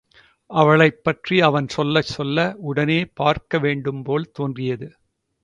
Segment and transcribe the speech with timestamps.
[0.49, 4.95] அவளைப் பற்றி அவன் சொல்ல சொல்ல, அவளை உடனே பார்க்க வேண்டும்போல் தோன்றியது.